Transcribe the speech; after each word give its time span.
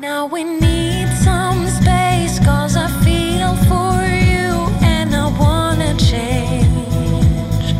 Now 0.00 0.28
we 0.30 0.44
need 0.44 1.08
some 1.24 1.66
space 1.66 2.38
cause 2.44 2.76
I 2.76 2.86
feel 3.02 3.56
for 3.66 3.98
you 4.06 4.70
and 4.80 5.12
I 5.12 5.28
wanna 5.36 5.92
change. 5.96 7.74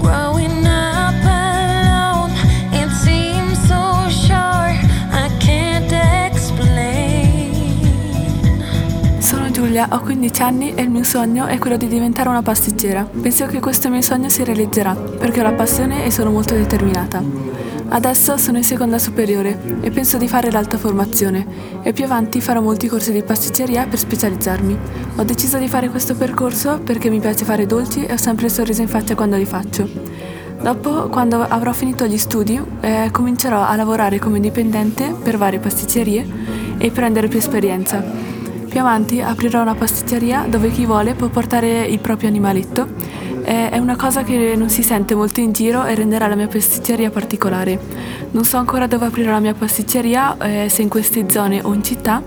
Growing 0.00 0.64
up 0.64 1.22
alone, 1.24 2.32
it 2.72 2.88
seems 2.90 3.58
so 3.68 4.08
short, 4.08 4.80
I 5.12 5.28
can't 5.40 5.92
explain. 6.32 7.52
Sono 9.18 9.50
Giulia, 9.50 9.88
ho 9.90 10.00
15 10.00 10.42
anni 10.42 10.74
e 10.74 10.80
il 10.80 10.88
mio 10.88 11.04
sogno 11.04 11.48
è 11.48 11.58
quello 11.58 11.76
di 11.76 11.86
diventare 11.86 12.30
una 12.30 12.40
pastiggera. 12.40 13.04
Penso 13.04 13.44
che 13.44 13.60
questo 13.60 13.90
mio 13.90 14.00
sogno 14.00 14.30
si 14.30 14.42
realizzerà 14.42 14.94
perché 14.94 15.40
ho 15.40 15.42
la 15.42 15.52
passione 15.52 16.06
e 16.06 16.10
sono 16.10 16.30
molto 16.30 16.54
determinata. 16.54 17.69
Adesso 17.92 18.36
sono 18.36 18.58
in 18.58 18.62
seconda 18.62 19.00
superiore 19.00 19.58
e 19.80 19.90
penso 19.90 20.16
di 20.16 20.28
fare 20.28 20.52
l'alta 20.52 20.78
formazione 20.78 21.44
e 21.82 21.92
più 21.92 22.04
avanti 22.04 22.40
farò 22.40 22.60
molti 22.60 22.86
corsi 22.86 23.10
di 23.10 23.24
pasticceria 23.24 23.86
per 23.88 23.98
specializzarmi. 23.98 24.78
Ho 25.16 25.24
deciso 25.24 25.58
di 25.58 25.66
fare 25.66 25.88
questo 25.88 26.14
percorso 26.14 26.78
perché 26.78 27.10
mi 27.10 27.18
piace 27.18 27.44
fare 27.44 27.66
dolci 27.66 28.04
e 28.04 28.12
ho 28.12 28.16
sempre 28.16 28.46
il 28.46 28.52
sorriso 28.52 28.80
in 28.80 28.86
faccia 28.86 29.16
quando 29.16 29.36
li 29.36 29.44
faccio. 29.44 29.88
Dopo, 30.62 31.08
quando 31.08 31.42
avrò 31.42 31.72
finito 31.72 32.06
gli 32.06 32.16
studi, 32.18 32.60
eh, 32.80 33.08
comincerò 33.10 33.60
a 33.60 33.74
lavorare 33.74 34.20
come 34.20 34.38
dipendente 34.38 35.12
per 35.20 35.36
varie 35.36 35.58
pasticcerie 35.58 36.24
e 36.78 36.90
prendere 36.92 37.26
più 37.26 37.38
esperienza. 37.38 38.04
Più 38.68 38.78
avanti 38.78 39.20
aprirò 39.20 39.62
una 39.62 39.74
pasticceria 39.74 40.46
dove 40.48 40.70
chi 40.70 40.86
vuole 40.86 41.14
può 41.14 41.26
portare 41.26 41.86
il 41.86 41.98
proprio 41.98 42.28
animaletto 42.28 42.86
è 43.50 43.78
una 43.78 43.96
cosa 43.96 44.22
che 44.22 44.54
non 44.54 44.70
si 44.70 44.84
sente 44.84 45.16
molto 45.16 45.40
in 45.40 45.50
giro 45.50 45.84
e 45.84 45.96
renderà 45.96 46.28
la 46.28 46.36
mia 46.36 46.46
pasticceria 46.46 47.10
particolare. 47.10 47.80
Non 48.30 48.44
so 48.44 48.58
ancora 48.58 48.86
dove 48.86 49.06
aprire 49.06 49.30
la 49.30 49.40
mia 49.40 49.54
pasticceria, 49.54 50.36
eh, 50.38 50.68
se 50.68 50.82
in 50.82 50.88
queste 50.88 51.28
zone 51.28 51.60
o 51.60 51.74
in 51.74 51.82
città, 51.82 52.22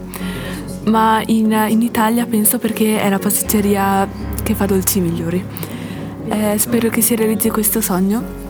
ma 0.85 1.21
in, 1.27 1.51
in, 1.69 1.81
Italia 1.81 2.25
penso 2.25 2.59
perché 2.59 2.99
è 2.99 3.07
la 3.07 3.19
pasticceria 3.19 4.05
che 4.43 4.53
fa 4.53 4.65
dolci 4.65 4.99
migliori. 4.99 5.41
Eh, 6.27 6.57
spero 6.57 6.89
che 6.89 6.99
si 6.99 7.15
realizzi 7.15 7.49
questo 7.49 7.79
sogno 7.79 8.42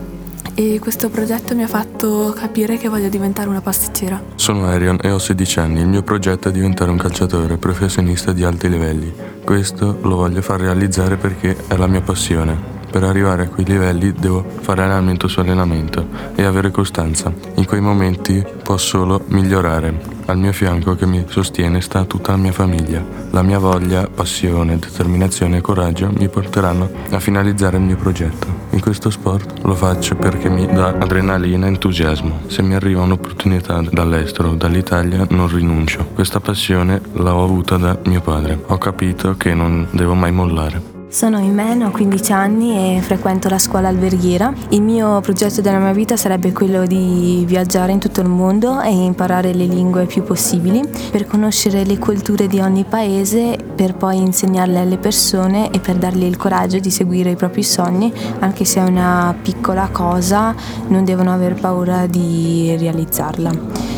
e 0.56 0.80
questo 0.80 1.10
progetto 1.10 1.56
mi 1.56 1.64
ha 1.64 1.68
fatto 1.68 2.34
capire 2.36 2.78
che 2.78 2.90
voglio 2.90 3.10
diventare 3.10 3.50
una 3.50 3.62
pasticcera. 3.62 4.22
Sono 4.36 4.66
Arion 4.66 5.00
e 5.02 5.12
ho 5.12 5.20
16 5.20 5.60
anni. 5.60 5.80
Il 5.82 5.88
mio 5.88 6.04
progetto 6.04 6.50
è 6.50 6.52
diventare 6.52 6.92
un 6.92 6.98
calciatore 6.98 7.58
professionista 7.58 8.32
di 8.34 8.44
alti 8.44 8.70
livelli. 8.70 9.14
Questo 9.44 9.98
lo 10.02 10.16
voglio 10.16 10.42
far 10.42 10.60
realizzare 10.62 11.18
perché 11.18 11.56
è 11.68 11.76
la 11.76 11.88
mia 11.88 12.02
passione. 12.02 12.73
Per 12.94 13.04
arrivare 13.04 13.46
a 13.46 13.48
quei 13.48 13.66
livelli 13.66 14.14
devo 14.14 14.46
fare 14.62 14.84
allenamento 14.84 15.28
su 15.28 15.40
allenamento 15.40 16.06
e 16.36 16.44
avere 16.44 16.70
costanza. 16.70 17.34
In 17.56 17.66
quei 17.66 17.82
momenti 17.82 18.46
posso 18.62 19.00
solo 19.00 19.24
migliorare. 19.30 20.00
Al 20.26 20.38
mio 20.38 20.52
fianco 20.52 20.94
che 20.94 21.08
mi 21.08 21.26
sostiene 21.28 21.82
sta 21.82 22.06
tutta 22.06 22.34
la 22.34 22.38
mia 22.38 22.52
famiglia. 22.52 23.04
La 23.32 23.42
mia 23.42 23.58
voglia, 23.58 24.08
passione, 24.08 24.78
determinazione 24.78 25.58
e 25.58 25.62
coraggio 25.62 26.12
mi 26.16 26.30
porteranno 26.30 26.88
a 27.10 27.20
finalizzare 27.20 27.78
il 27.78 27.84
mio 27.84 27.96
progetto. 27.96 28.46
In 28.70 28.80
questo 28.80 29.10
sport 29.10 29.64
lo 29.64 29.74
faccio 29.74 30.14
perché 30.16 30.48
mi 30.52 30.68
dà 30.68 30.90
adrenalina 30.90 31.66
e 31.66 31.70
entusiasmo. 31.70 32.42
Se 32.46 32.62
mi 32.62 32.76
arriva 32.76 33.02
un'opportunità 33.02 33.82
dall'estero 33.90 34.54
dall'Italia 34.54 35.26
non 35.32 35.48
rinuncio. 35.48 36.10
Questa 36.14 36.40
passione 36.40 37.02
l'ho 37.14 37.44
avuta 37.44 37.78
da 37.78 37.98
mio 38.06 38.22
padre. 38.22 38.62
Ho 38.68 38.78
capito 38.78 39.36
che 39.36 39.56
non 39.56 39.88
devo 39.90 40.14
mai 40.14 40.32
mollare. 40.32 40.93
Sono 41.14 41.38
Imen, 41.38 41.84
ho 41.84 41.92
15 41.92 42.32
anni 42.32 42.98
e 42.98 43.02
frequento 43.02 43.48
la 43.48 43.60
scuola 43.60 43.88
alberghiera. 43.88 44.52
Il 44.70 44.82
mio 44.82 45.22
progetto 45.22 45.62
della 45.62 45.78
mia 45.78 45.94
vita 45.94 46.18
sarebbe 46.18 46.52
quello 46.52 46.88
di 46.88 47.44
viaggiare 47.46 47.92
in 47.92 48.00
tutto 48.00 48.22
il 48.22 48.28
mondo 48.28 48.82
e 48.82 48.90
imparare 48.90 49.54
le 49.54 49.66
lingue 49.66 50.08
più 50.08 50.24
possibili 50.24 50.82
per 51.12 51.28
conoscere 51.28 51.86
le 51.86 52.00
culture 52.00 52.48
di 52.48 52.60
ogni 52.60 52.84
paese, 52.84 53.58
per 53.76 53.94
poi 53.94 54.18
insegnarle 54.18 54.80
alle 54.80 54.98
persone 54.98 55.70
e 55.70 55.80
per 55.80 55.98
dargli 55.98 56.24
il 56.24 56.36
coraggio 56.36 56.80
di 56.80 56.90
seguire 56.90 57.30
i 57.30 57.36
propri 57.36 57.62
sogni, 57.62 58.12
anche 58.40 58.66
se 58.66 58.80
è 58.80 58.84
una 58.84 59.36
piccola 59.40 59.90
cosa, 59.92 60.56
non 60.88 61.06
devono 61.06 61.32
aver 61.32 61.54
paura 61.54 62.08
di 62.08 62.76
realizzarla. 62.76 63.93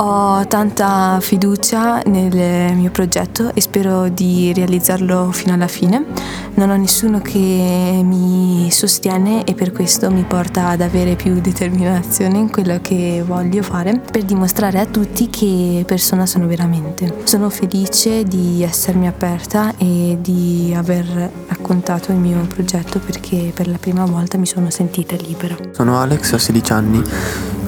Ho 0.00 0.46
tanta 0.46 1.18
fiducia 1.20 2.00
nel 2.06 2.72
mio 2.76 2.90
progetto 2.92 3.52
e 3.52 3.60
spero 3.60 4.08
di 4.08 4.52
realizzarlo 4.54 5.32
fino 5.32 5.54
alla 5.54 5.66
fine. 5.66 6.04
Non 6.54 6.70
ho 6.70 6.76
nessuno 6.76 7.20
che 7.20 8.00
mi 8.04 8.68
sostiene 8.70 9.42
e 9.42 9.54
per 9.54 9.72
questo 9.72 10.08
mi 10.12 10.22
porta 10.22 10.68
ad 10.68 10.82
avere 10.82 11.16
più 11.16 11.40
determinazione 11.40 12.38
in 12.38 12.48
quello 12.48 12.78
che 12.80 13.24
voglio 13.26 13.62
fare 13.64 13.98
per 13.98 14.22
dimostrare 14.22 14.78
a 14.78 14.86
tutti 14.86 15.28
che 15.30 15.82
persona 15.84 16.26
sono 16.26 16.46
veramente. 16.46 17.16
Sono 17.24 17.50
felice 17.50 18.22
di 18.22 18.62
essermi 18.62 19.08
aperta 19.08 19.74
e 19.78 20.16
di 20.20 20.72
aver 20.76 21.28
raccontato 21.48 22.12
il 22.12 22.18
mio 22.18 22.46
progetto 22.46 23.00
perché 23.00 23.50
per 23.52 23.66
la 23.66 23.78
prima 23.78 24.04
volta 24.04 24.38
mi 24.38 24.46
sono 24.46 24.70
sentita 24.70 25.16
libera. 25.16 25.56
Sono 25.72 25.98
Alex, 25.98 26.32
ho 26.32 26.38
16 26.38 26.72
anni. 26.72 27.02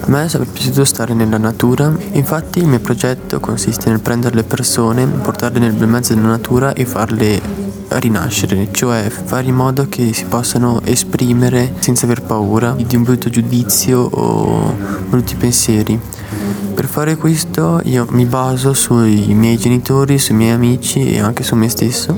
A 0.03 0.09
me 0.09 0.27
sarebbe 0.27 0.49
piaciuto 0.51 0.83
stare 0.83 1.13
nella 1.13 1.37
natura, 1.37 1.93
infatti 2.13 2.59
il 2.59 2.65
mio 2.65 2.79
progetto 2.79 3.39
consiste 3.39 3.89
nel 3.89 3.99
prendere 3.99 4.35
le 4.35 4.43
persone, 4.43 5.05
portarle 5.05 5.59
nel 5.59 5.73
bel 5.73 5.87
mezzo 5.87 6.15
della 6.15 6.27
natura 6.27 6.73
e 6.73 6.85
farle 6.85 7.39
rinascere, 7.87 8.69
cioè 8.71 9.09
fare 9.09 9.45
in 9.45 9.55
modo 9.55 9.87
che 9.87 10.11
si 10.11 10.25
possano 10.25 10.81
esprimere 10.83 11.73
senza 11.79 12.05
aver 12.05 12.23
paura 12.23 12.75
di 12.77 12.95
un 12.95 13.03
brutto 13.03 13.29
giudizio 13.29 13.99
o 13.99 14.75
brutti 15.07 15.35
pensieri. 15.35 15.99
Per 16.73 16.85
fare 16.87 17.15
questo 17.15 17.79
io 17.83 18.07
mi 18.09 18.25
baso 18.25 18.73
sui 18.73 19.33
miei 19.35 19.57
genitori, 19.57 20.17
sui 20.17 20.33
miei 20.33 20.51
amici 20.51 21.11
e 21.11 21.19
anche 21.19 21.43
su 21.43 21.55
me 21.55 21.69
stesso 21.69 22.17